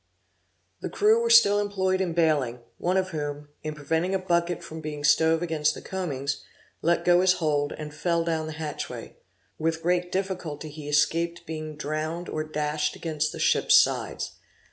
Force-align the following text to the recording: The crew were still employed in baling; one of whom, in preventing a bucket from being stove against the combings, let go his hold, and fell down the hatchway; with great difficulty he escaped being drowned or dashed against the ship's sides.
The 0.81 0.89
crew 0.89 1.21
were 1.21 1.29
still 1.29 1.59
employed 1.59 2.01
in 2.01 2.13
baling; 2.13 2.61
one 2.79 2.97
of 2.97 3.09
whom, 3.09 3.49
in 3.61 3.75
preventing 3.75 4.15
a 4.15 4.17
bucket 4.17 4.63
from 4.63 4.81
being 4.81 5.03
stove 5.03 5.43
against 5.43 5.75
the 5.75 5.81
combings, 5.83 6.41
let 6.81 7.05
go 7.05 7.21
his 7.21 7.33
hold, 7.33 7.71
and 7.73 7.93
fell 7.93 8.23
down 8.23 8.47
the 8.47 8.53
hatchway; 8.53 9.17
with 9.59 9.83
great 9.83 10.11
difficulty 10.11 10.69
he 10.69 10.89
escaped 10.89 11.45
being 11.45 11.75
drowned 11.75 12.29
or 12.29 12.43
dashed 12.43 12.95
against 12.95 13.31
the 13.31 13.37
ship's 13.39 13.77
sides. 13.79 14.31